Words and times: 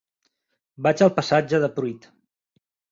Vaig 0.87 1.03
al 1.07 1.13
passatge 1.21 1.61
de 1.67 1.71
Pruit. 1.79 2.13